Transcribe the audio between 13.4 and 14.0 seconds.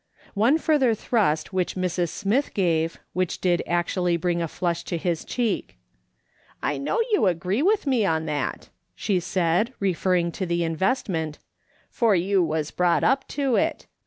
it.